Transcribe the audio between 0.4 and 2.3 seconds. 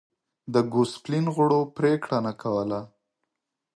د ګوسپلین غړو پرېکړه